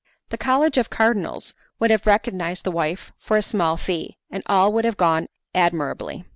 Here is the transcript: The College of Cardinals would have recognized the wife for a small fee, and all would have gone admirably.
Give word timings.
The 0.29 0.37
College 0.39 0.79
of 0.79 0.89
Cardinals 0.89 1.53
would 1.77 1.91
have 1.91 2.07
recognized 2.07 2.63
the 2.63 2.71
wife 2.71 3.11
for 3.19 3.37
a 3.37 3.43
small 3.43 3.77
fee, 3.77 4.17
and 4.31 4.41
all 4.47 4.73
would 4.73 4.83
have 4.85 4.97
gone 4.97 5.27
admirably. 5.53 6.25